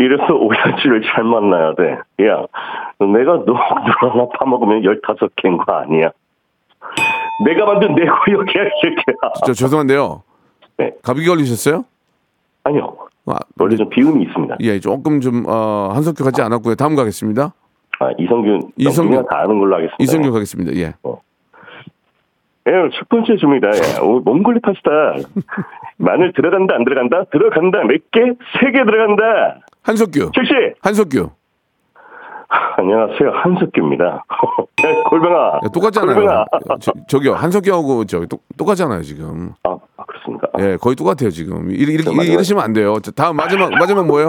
[0.00, 1.92] 이래서 오연지를 잘 만나야 돼.
[2.26, 2.46] 야,
[2.98, 6.10] 내가 너, 너 하나 파먹으면 15개인 거 아니야.
[7.44, 9.32] 내가 만든 내 구역이야, 이 새끼야.
[9.46, 10.22] 저 죄송한데요.
[10.78, 10.92] 네.
[11.02, 11.84] 감기 걸리셨어요?
[12.64, 12.96] 아니요.
[13.26, 14.56] 아, 원래 좀 비움이 있습니다.
[14.60, 16.74] 예, 조금 좀 어, 한석규 같지 않았고요.
[16.74, 17.52] 다음 가겠습니다.
[18.00, 18.78] 아, 이성균, 이성균.
[18.78, 19.96] 이성균 다 아는 걸로 하겠습니다.
[20.00, 20.74] 이성규 가겠습니다.
[20.76, 20.94] 예.
[22.70, 23.68] 예, 첫 번째 주입니다.
[23.68, 24.00] 예.
[24.00, 24.90] 오, 몽골리 파스타.
[25.98, 27.24] 마늘 들어간다, 안 들어간다?
[27.32, 27.80] 들어간다.
[27.84, 28.20] 몇 개?
[28.60, 29.60] 세 개 들어간다.
[29.82, 30.30] 한석규.
[30.34, 30.52] 즉시!
[30.82, 31.30] 한석규.
[32.76, 33.30] 안녕하세요.
[33.32, 34.04] 한석규입니다.
[34.84, 35.60] 야, 골뱅아.
[35.64, 36.14] 야, 똑같잖아요.
[36.14, 36.44] 골뱅아.
[36.80, 37.34] 저, 저기요.
[37.34, 39.52] 한석규하고 저 똑, 똑같잖아요, 지금.
[39.64, 40.48] 아, 아, 그렇습니까?
[40.58, 41.70] 예, 거의 똑같아요, 지금.
[41.70, 42.32] 이렇게, 이렇게, 마지막.
[42.34, 42.98] 이러시면 안 돼요.
[43.00, 44.28] 자, 다음 마지막 마지막 뭐예요?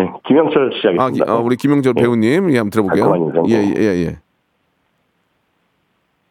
[0.00, 1.32] 예, 김영철 아, 기- 시작했습니다.
[1.32, 2.02] 아, 우리 김영철 예.
[2.02, 3.04] 배우님, 예, 한번 들어볼게요.
[3.10, 3.50] 달콤한 인생.
[3.50, 4.18] 예, 예, 예.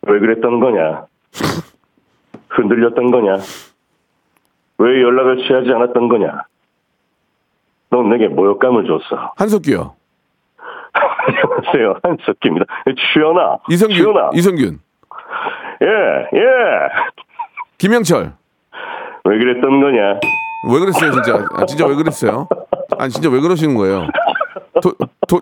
[0.03, 1.05] 왜 그랬던 거냐?
[2.49, 3.37] 흔들렸던 거냐?
[4.77, 6.43] 왜 연락을 취하지 않았던 거냐?
[7.89, 9.33] 넌 내게 모욕감을 줬어.
[9.37, 9.95] 한석규요.
[10.93, 11.99] 안녕하세요.
[12.03, 12.65] 한석규입니다.
[13.13, 13.57] 주연아.
[13.69, 14.29] 이성균, 주연아.
[14.33, 14.79] 이성균.
[15.81, 15.87] 예,
[16.37, 16.43] 예.
[17.77, 18.33] 김영철.
[19.23, 20.19] 왜 그랬던 거냐?
[20.71, 21.45] 왜 그랬어요, 진짜?
[21.53, 22.47] 아, 진짜 왜 그랬어요?
[22.97, 24.07] 아니, 진짜 왜 그러시는 거예요?
[24.81, 24.93] 도,
[25.27, 25.41] 도,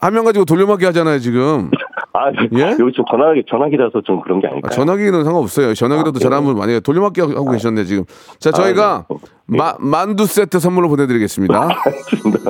[0.00, 1.70] 한 명 가지고 돌려막기 하잖아요, 지금.
[2.16, 2.76] 아, 예?
[2.78, 4.70] 여기 좀 전화기, 전화기라서 좀 그런 게 아, 아닐까요?
[4.70, 5.74] 전화기는 상관없어요.
[5.74, 6.80] 전화기라도 아, 전화 한번 많이.
[6.80, 8.04] 돌려막기 하고 계셨네, 지금.
[8.38, 9.58] 자, 저희가 네.
[9.58, 11.68] 마, 만두 세트 선물로 보내드리겠습니다.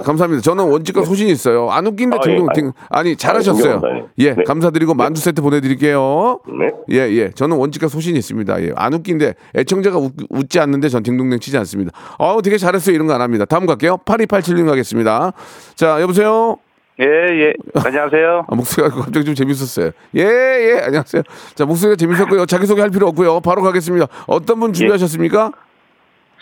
[0.05, 0.43] 감사합니다.
[0.43, 1.71] 저는 원칙과 소신이 있어요.
[1.71, 2.61] 안 웃긴데 아, 등등, 예.
[2.61, 3.81] 등- 아니, 잘하셨어요.
[4.19, 4.43] 예, 네.
[4.45, 6.41] 감사드리고 만두 세트 보내드릴게요.
[6.47, 6.71] 네.
[6.91, 7.31] 예, 예.
[7.31, 8.63] 저는 원칙과 소신이 있습니다.
[8.65, 8.73] 예.
[8.77, 11.91] 안 웃긴데 애청자가 웃, 지 않는데 전 딩동댕 치지 않습니다.
[12.19, 12.95] 어우, 되게 잘했어요.
[12.95, 13.45] 이런 거 안 합니다.
[13.47, 13.97] 다음 갈게요.
[14.05, 15.33] 8287님 가겠습니다.
[15.75, 16.59] 자, 여보세요?
[17.01, 17.55] 예, 예.
[17.85, 18.47] 안녕하세요.
[18.49, 19.91] 아, 목소리가 갑자기 좀 재밌었어요.
[20.17, 20.81] 예, 예.
[20.85, 21.23] 안녕하세요.
[21.55, 22.47] 자, 목소리가 재밌었고요.
[22.47, 23.41] 자기소개 할 필요 없고요.
[23.41, 24.07] 바로 가겠습니다.
[24.27, 25.53] 어떤 분 준비하셨습니까?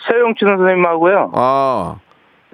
[0.07, 1.31] 서영춘 선생님하고요.
[1.33, 1.95] 아,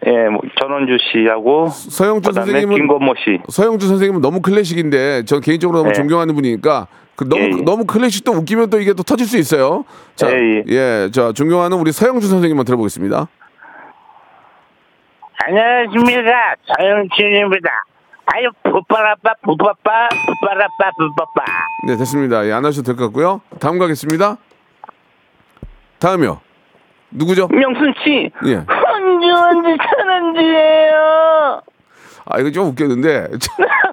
[0.06, 3.40] 예, 뭐 전원주 씨하고 서영준 선생님은 김건모 씨.
[3.50, 5.94] 서영준 선생님은 너무 클래식인데 전 개인적으로 너무 예.
[5.94, 7.62] 존경하는 분이니까 그 너무 예, 예.
[7.64, 9.84] 너무 클래식도 웃기면 또 이게 또 터질 수 있어요.
[10.16, 13.28] 자, 예, 예, 자 존경하는 우리 서영준 선생님만 들어보겠습니다.
[15.46, 16.56] 안녕하십니까.
[16.68, 17.70] 서영춘입니다.
[18.26, 21.44] 아유, 푸빠라빠, 푸빠빠, 푸빠라빠, 푸빠빠.
[21.88, 22.46] 네, 됐습니다.
[22.46, 23.42] 예, 안 하셔도 될 것 같고요.
[23.60, 24.38] 다음 가겠습니다.
[26.00, 26.40] 다음이요.
[27.12, 27.48] 누구죠?
[27.48, 28.30] 명순 씨.
[28.46, 28.56] 예.
[28.58, 31.62] 언제 언제 천원지예요.
[32.26, 33.30] 아 이거 좀 웃겼는데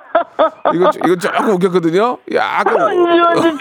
[0.75, 2.19] 이거 이거 조금 웃겼거든요.
[2.33, 2.77] 약간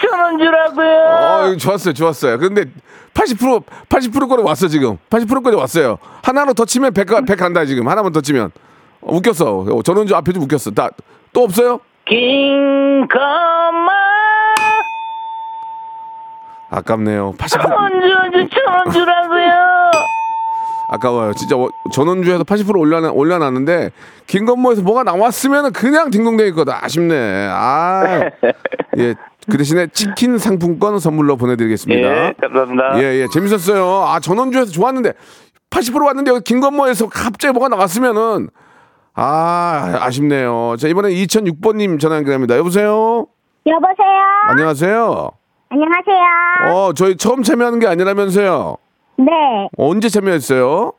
[0.00, 0.88] 천원 주라고요?
[0.88, 2.38] 어, 이거 좋았어요, 좋았어요.
[2.38, 2.64] 근데
[3.14, 4.98] 80% 80%까지 왔어 지금.
[5.10, 5.98] 80%까지 왔어요.
[6.22, 7.88] 하나로 더 치면 100, 100 간다 지금.
[7.88, 8.50] 하나만 더 치면
[9.00, 9.64] 어, 웃겼어.
[9.70, 10.70] 어, 전원주 앞에 좀 웃겼어.
[10.72, 10.90] 다,
[11.32, 11.80] 또 없어요?
[12.06, 13.90] 긴가마
[16.70, 17.34] 아깝네요.
[17.38, 19.90] 80% 언제 언제 천원 주라고요?
[20.88, 21.32] 아까워요.
[21.34, 23.90] 진짜 어, 전원주에서 80% 올려놔, 올려놨는데
[24.26, 26.84] 김건모에서 뭐가 나왔으면 그냥 딩동댕일 거다.
[26.84, 27.48] 아쉽네.
[27.50, 28.30] 아,
[28.98, 29.14] 예.
[29.50, 32.08] 그 대신에 치킨 상품권 선물로 보내드리겠습니다.
[32.08, 32.98] 예, 감사합니다.
[32.98, 34.04] 예, 예, 재밌었어요.
[34.06, 35.12] 아, 전원주에서 좋았는데
[35.70, 38.48] 80% 왔는데 여기 김건모에서 갑자기 뭐가 나왔으면은
[39.14, 40.76] 아, 아쉽네요.
[40.78, 42.56] 자, 이번에 2006번님 전화 연결합니다.
[42.56, 43.26] 여보세요?
[43.66, 44.22] 여보세요?
[44.48, 45.30] 안녕하세요.
[45.68, 46.74] 안녕하세요.
[46.74, 48.76] 어, 저희 처음 참여하는 게 아니라면서요.
[49.18, 50.92] 네, 언제 참여했어요?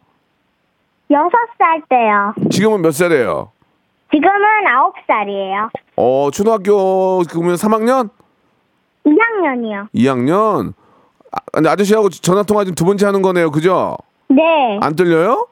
[1.11, 2.33] 여섯 살 때요.
[2.51, 3.51] 지금은 몇 살이에요?
[4.11, 5.69] 지금은 아홉 살이에요.
[5.97, 8.09] 어, 초등학교 그러면 3학년?
[9.05, 9.89] 2학년이요.
[9.93, 10.73] 2학년?
[11.31, 13.51] 아, 근데 아저씨하고 전화 통화 지금 두 번째 하는 거네요.
[13.51, 13.97] 그죠?
[14.29, 14.43] 네,
[14.81, 15.47] 안 떨려요?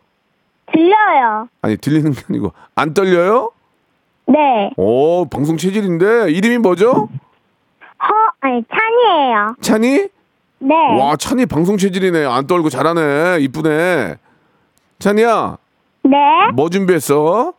[0.73, 1.47] 들려요.
[1.61, 3.51] 아니, 들리는 게 아니고 안 떨려요?
[4.27, 6.91] 네, 오, 방송 체질인데 이름이 뭐죠?
[6.91, 9.55] 허, 아니, 찬이에요.
[9.61, 10.07] 찬이?
[10.59, 12.25] 네, 와, 찬이 방송 체질이네.
[12.25, 13.37] 안 떨고 잘하네.
[13.41, 14.15] 이쁘네.
[14.99, 15.57] 찬이야,
[16.03, 16.17] 네,
[16.53, 17.53] 뭐 준비했어?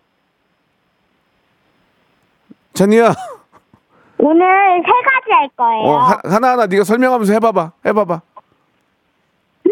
[2.72, 3.14] 찬이야,
[4.18, 4.46] 오늘
[4.84, 5.82] 세 가지 할 거예요.
[5.84, 7.72] 어, 하, 하나하나 네가 설명하면서 해봐봐.
[7.84, 8.20] 해봐봐.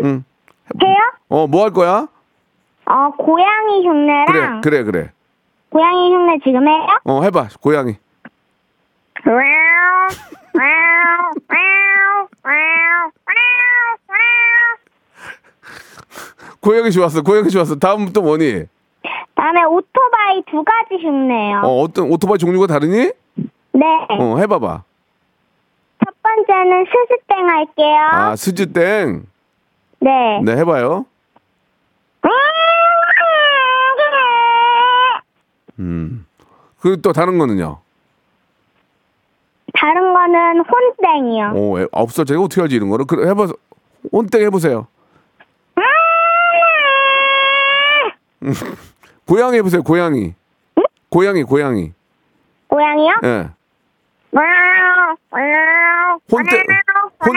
[0.02, 0.24] 응.
[0.82, 0.96] 해요?
[1.28, 2.06] 어, 뭐 할 거야?
[2.86, 5.10] 어, 고양이 그래, 흉내랑 그래, 그래.
[5.70, 6.86] 고양이 흉내 지금 해요?
[7.04, 7.48] 어, 해봐.
[7.60, 7.96] 고양이.
[16.64, 17.20] 고양이 좋았어.
[17.20, 17.74] 고양이 좋았어.
[17.76, 18.64] 다음 또 뭐니?
[19.34, 21.60] 다음에 오토바이 두 가지 흉내요.
[21.62, 23.12] 어, 어떤 오토바이 종류가 다르니?
[23.72, 23.86] 네.
[24.18, 24.82] 어, 해봐봐.
[26.02, 27.96] 첫 번째는 스스땡 할게요.
[28.12, 29.26] 아, 스즈땡.
[30.00, 30.40] 네.
[30.42, 31.04] 네, 해봐요.
[35.80, 36.24] 음.
[36.80, 37.78] 그리고 또 다른 거는요?
[39.74, 41.52] 다른 거는 혼땡이요.
[41.56, 43.06] 오, 애- 아홉 살 제가 어떻게 알지 이런 거를?
[43.06, 43.48] 그래, 해봐.
[44.12, 44.86] 온땡 해보세요.
[49.26, 49.82] 고양이 해보세요.
[49.82, 50.34] 고양이.
[51.08, 51.92] 고양이, 고양이.
[52.68, 53.14] 고양이요?
[53.24, 53.50] 예.
[56.30, 56.64] 혼땡.
[57.26, 57.36] 혼.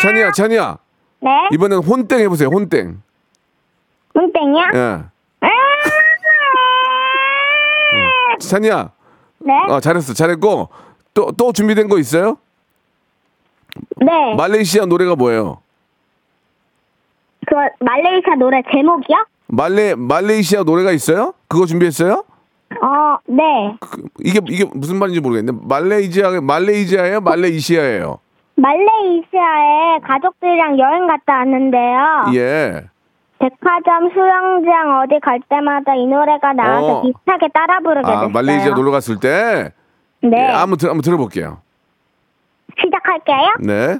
[0.00, 0.78] 찬이야, 찬이야.
[1.20, 1.30] 네.
[1.52, 2.48] 이번엔 혼땡 해보세요.
[2.48, 3.02] 혼땡.
[4.14, 4.64] 혼땡이요?
[4.74, 5.04] 예.
[8.40, 8.90] 찬이야.
[9.38, 9.52] 네.
[9.68, 10.12] 아, 잘했어.
[10.12, 10.68] 잘했고.
[11.14, 12.36] 또, 또 준비된 거 있어요?
[13.96, 14.34] 네.
[14.36, 15.62] 말레이시아 노래가 뭐예요?
[17.46, 17.54] 그
[17.84, 19.16] 말레이시아 노래 제목이요?
[19.48, 21.32] 말레 말레이시아 노래가 있어요?
[21.48, 22.24] 그거 준비했어요?
[22.82, 23.76] 어, 네.
[23.80, 27.20] 그, 이게 이게 무슨 말인지 모르겠는데 말레이시아 말레이시아예요?
[27.20, 28.18] 말레이시아예요?
[28.56, 32.24] 말레이시아에 가족들이랑 여행 갔다 왔는데요.
[32.34, 32.84] 예.
[33.38, 37.02] 백화점 수영장 어디 갈 때마다 이 노래가 나와서 어.
[37.02, 38.28] 비슷하게 따라 부르게 아, 됐어요.
[38.30, 39.70] 말레이시아 놀러 갔을 때.
[40.22, 40.36] 네.
[40.36, 41.58] 예, 한번 들, 한번 들어볼게요.
[42.80, 43.54] 시작할게요.
[43.60, 43.98] 네.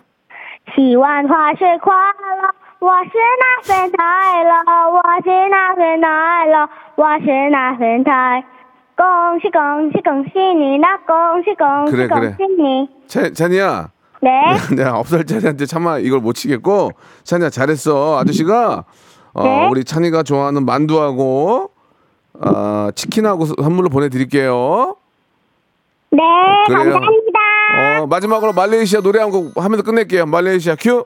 [0.74, 4.53] 시완 화실 콰라 我是那份快乐，
[4.91, 8.43] 我是那份快乐，我是那份快。
[8.95, 10.97] 恭喜恭喜恭喜你啦！
[11.07, 12.35] 恭喜恭喜 그래, 恭 그래.
[12.37, 12.89] 喜你！
[13.07, 13.89] 찬, 찬이야.
[14.21, 14.29] 네.
[14.75, 16.91] 내가 아홉 살짜리한테 차마 이걸 못 치겠고,
[17.23, 18.19] 찬이야, 잘했어.
[18.19, 18.83] 아저씨가,
[19.33, 19.67] 어, 네.
[19.69, 21.71] 우리 찬이가 좋아하는 만두하고,
[22.45, 24.95] 어, 치킨하고 선물로 보내드릴게요.
[26.11, 26.21] 네,
[26.67, 26.93] 그래요.
[26.93, 28.01] 감사합니다.
[28.01, 30.25] 어, 마지막으로 말레이시아 노래 한 곡 하면서 끝낼게요.
[30.27, 31.05] 말레이시아 큐.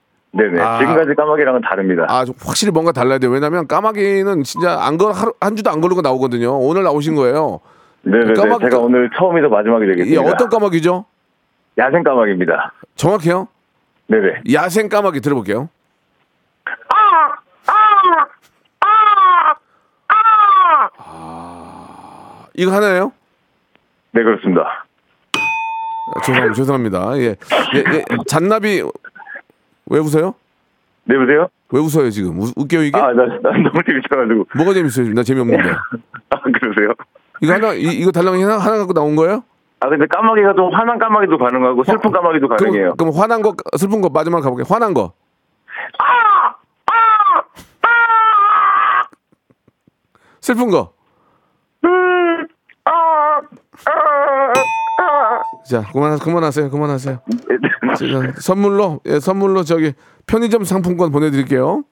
[0.33, 0.61] 네네.
[0.61, 0.79] 아.
[0.79, 2.05] 지금까지 까마귀랑은 다릅니다.
[2.07, 3.31] 아, 좀 확실히 뭔가 달라야 돼요.
[3.31, 6.57] 왜냐면 까마귀는 진짜 안 걸, 하루, 한 주도 안 걸리고 나오거든요.
[6.57, 7.59] 오늘 나오신 거예요.
[8.03, 8.33] 네네네.
[8.33, 10.21] 까마귀- 제가 오늘 처음이자 마지막이 예, 되겠습니다.
[10.21, 11.05] 어떤 까마귀죠?
[11.77, 12.73] 야생 까마귀입니다.
[12.95, 13.47] 정확해요?
[14.07, 14.41] 네네.
[14.53, 15.69] 야생 까마귀 들어볼게요.
[22.55, 23.11] 이거 하나예요?
[24.11, 24.85] 네, 그렇습니다.
[26.13, 26.53] 아, 죄송합니다.
[26.55, 27.17] 죄송합니다.
[27.19, 27.23] 예.
[27.75, 28.03] 예, 예.
[28.27, 28.83] 잔나비
[29.91, 30.33] 왜 웃어요?
[31.03, 31.49] 네, 여보세요?
[31.71, 32.39] 왜 웃어요 지금?
[32.39, 32.97] 우, 웃겨요 이게?
[32.97, 34.47] 아, 나, 나 너무 재밌어가지고.
[34.55, 35.05] 뭐가 재밌어요?
[35.05, 35.13] 지금?
[35.15, 35.69] 나 재미없는데.
[36.31, 36.93] 아, 그러세요?
[37.41, 39.43] 이거 하나 이, 이거 달랑이 하나 하나 갖고 나온 거예요?
[39.81, 42.93] 아 근데 까마귀가 좀 화난 까마귀도 가능하고 슬픈 까마귀도 가능해요.
[42.95, 44.65] 그럼, 그럼 화난 거 슬픈 거 마지막 가볼게요.
[44.69, 45.11] 화난 거.
[50.39, 50.93] 슬픈 거.
[55.71, 56.69] 자, 그만 그만하세요.
[56.69, 57.19] 그만하세요.
[57.97, 59.93] 자, 선물로 예, 선물로 저기
[60.27, 61.83] 편의점 상품권 보내 드릴게요.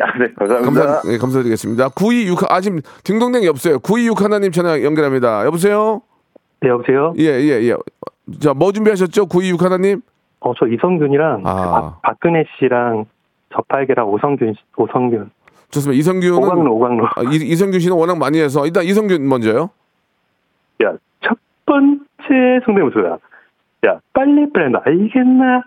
[0.00, 0.86] 아, 네, 감사합니다.
[0.86, 1.90] 감사, 예, 감사드리겠습니다.
[1.90, 3.78] 926 아 지금 딩동댕이 없어요.
[3.78, 5.44] 926 하나님 전화 연결합니다.
[5.46, 6.02] 여보세요.
[6.60, 7.14] 네, 여보세요?
[7.18, 7.76] 예, 예, 예.
[8.40, 9.26] 자, 뭐 준비하셨죠?
[9.26, 10.02] 926 하나님.
[10.40, 11.54] 어, 저 이성균이랑 아.
[11.54, 13.04] 박, 박근혜 씨랑
[13.54, 15.30] 저팔계랑 오성균, 씨- 오성균.
[15.70, 15.96] 좋습니다.
[15.98, 17.06] 이성균은 오광로, 오광로.
[17.06, 19.70] 아, 이, 이성균 씨는 워낙 많이 해서 일단 이성균 먼저요.
[20.84, 22.04] 야, 첫 번째
[22.64, 23.18] 성대모사야.
[23.86, 25.62] 야, 빨리빨리 너 알겠나?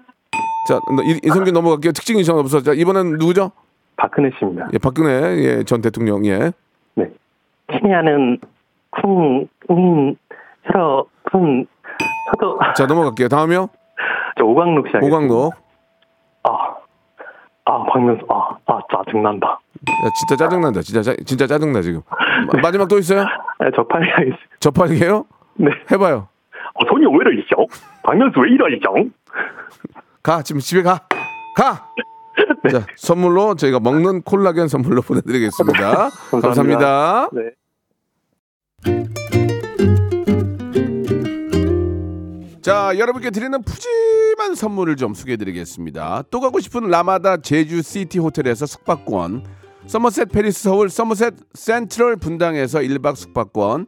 [0.67, 1.91] 자, 이, 이성균 넘어갈게요.
[1.93, 2.62] 특징이 전 없어.
[2.62, 3.52] 자, 이번엔 누구죠?
[3.95, 4.69] 박근혜 씨입니다.
[4.74, 6.52] 예, 박근혜 예, 전 대통령 예.
[6.95, 7.10] 네.
[7.67, 8.39] 케냐는
[8.91, 10.15] 쿵, 쿵,
[10.65, 11.65] 싫어, 쿵,
[12.32, 12.60] 저도.
[12.76, 13.28] 자, 넘어갈게요.
[13.30, 13.69] 다음이요.
[14.38, 14.97] 저 오광록 씨.
[15.02, 15.54] 오광록.
[16.43, 16.76] 아,
[17.65, 19.47] 아, 박명수, 아, 아, 짜증난다.
[19.47, 20.82] 야, 진짜 짜증난다.
[20.82, 22.02] 진짜 짜, 진짜 짜증나 지금.
[22.52, 23.21] 마, 마지막 또 있어요?
[23.21, 24.39] 아, 저팔계 하겠습니다.
[24.60, 25.26] 저팔이에요?
[25.56, 25.71] 네.
[25.91, 26.28] 해봐요.
[26.91, 27.56] 어, 손이 왜 이러시죠?
[28.04, 28.93] 박명수 왜 이러시죠?
[30.21, 31.08] 가 지금 집에 가.
[31.56, 31.88] 가.
[32.63, 32.71] 네.
[32.71, 36.10] 자, 선물로 저희가 먹는 콜라겐 선물로 보내드리겠습니다.
[36.32, 37.30] 감사합니다.
[37.34, 37.51] 네.
[42.62, 46.25] 자, 여러분께 드리는 푸짐한 선물을 좀 소개해드리겠습니다.
[46.30, 49.43] 또 가고 싶은 라마다 제주 시티 호텔에서 숙박권,
[49.88, 53.88] 서머셋 팰리스 서울 서머셋 센트럴 분당에서 1박 숙박권,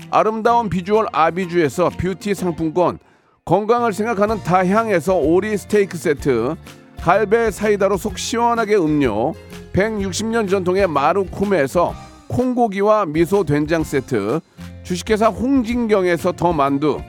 [0.11, 2.99] 아름다운 비주얼 아비주에서 뷰티 상품권
[3.45, 6.55] 건강을 생각하는 다향에서 오리 스테이크 세트
[6.99, 9.33] 갈배 사이다로 속 시원하게 음료
[9.73, 11.95] 160년 전통의 마루코메에서
[12.27, 14.41] 콩고기와 미소 된장 세트
[14.83, 16.99] 주식회사 홍진경에서 더 만두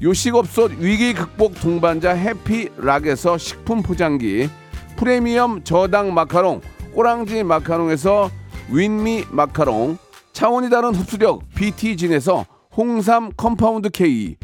[0.00, 4.48] 요식업소 위기 극복 동반자 해피락에서 식품 포장기
[4.96, 6.60] 프리미엄 저당 마카롱
[6.94, 8.30] 꼬랑지 마카롱에서
[8.70, 9.98] 윈미 마카롱
[10.32, 14.36] 차원이 다른 흡수력 BT진에서 홍삼 컴파운드 K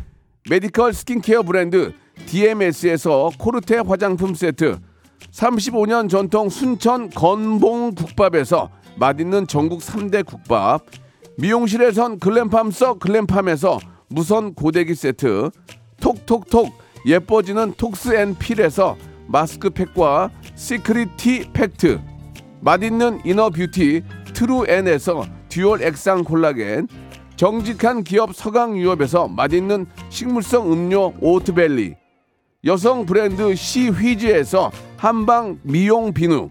[0.51, 1.95] 메디컬 스킨케어 브랜드
[2.27, 4.79] DMS에서 코르테 화장품 세트
[5.33, 10.85] 35년 전통 순천 건봉 국밥에서 맛있는 전국 3대 국밥
[11.39, 15.51] 미용실에선 글램팜 써 글램팜에서 무선 고데기 세트
[16.01, 16.71] 톡톡톡
[17.07, 21.99] 예뻐지는 톡스앤필에서 마스크팩과 시크릿 티 팩트
[22.61, 24.03] 맛있는 이너 뷰티
[24.35, 26.89] 트루엔에서 듀얼 액상 콜라겐
[27.39, 31.95] 정직한 기업 서강유업에서 맛있는 식물성 음료 오트벨리
[32.65, 36.51] 여성 브랜드 시휘즈에서 한방 미용 비누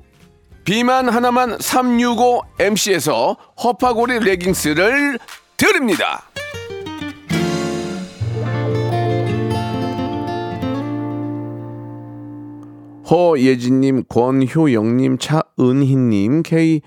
[0.63, 5.19] 비만 하나만 365MC에서 허파고리 레깅스를
[5.58, 6.23] 드립니다.
[13.10, 16.82] 허예진님, 권효영님, 차은희님, K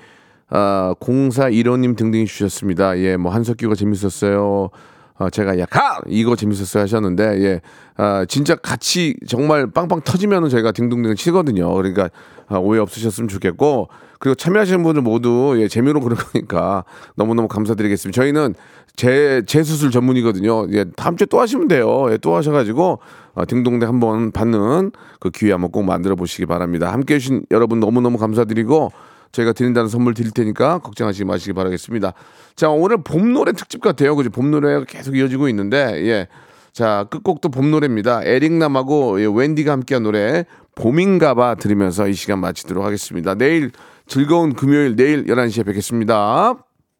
[0.50, 2.98] 아, 0415님 등등 주셨습니다.
[2.98, 4.70] 예, 뭐 한석규가 재밌었어요.
[5.16, 6.00] 아, 제가 야, 가!
[6.08, 7.60] 이거 재밌었어요 하셨는데, 예,
[7.96, 11.72] 아, 진짜 같이 정말 빵빵 터지면은 저희가 딩동댕 치거든요.
[11.74, 12.08] 그러니까
[12.48, 16.84] 아, 오해 없으셨으면 좋겠고, 그리고 참여하시는 분들 모두 예, 재미로 그런 거니까
[17.16, 18.20] 너무너무 감사드리겠습니다.
[18.20, 18.54] 저희는
[18.96, 20.66] 재, 재수술 전문이거든요.
[20.72, 22.06] 예, 다음 주에 또 하시면 돼요.
[22.10, 22.98] 예, 또 하셔가지고,
[23.34, 26.92] 아, 딩동댕 한번 받는 그 기회 한번 꼭 만들어 보시기 바랍니다.
[26.92, 28.90] 함께 해주신 여러분 너무너무 감사드리고,
[29.32, 32.14] 저희가 드린다는 선물 드릴 테니까 걱정하지 마시기 바라겠습니다.
[32.56, 34.16] 자, 오늘 봄 노래 특집 같아요.
[34.16, 34.30] 그죠?
[34.30, 36.28] 봄 노래가 계속 이어지고 있는데, 예.
[36.72, 38.22] 자, 끝곡도 봄 노래입니다.
[38.24, 40.44] 에릭남하고 예, 웬디가 함께한 노래,
[40.76, 43.34] 봄인가봐 들으면서 이 시간 마치도록 하겠습니다.
[43.34, 43.70] 내일
[44.06, 46.69] 즐거운 금요일, 내일 11시에 뵙겠습니다.